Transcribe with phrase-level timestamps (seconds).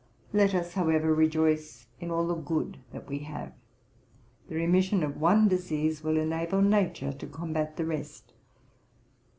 [0.33, 3.53] Let us, however, rejoice in all the good that we have.
[4.49, 8.33] The remission of one disease will enable nature to combat the rest.